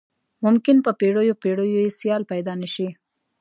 [0.45, 2.87] ممکن په پیړیو پیړیو یې سیال پيدا نه شي.